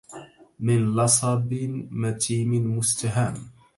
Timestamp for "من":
0.59-0.95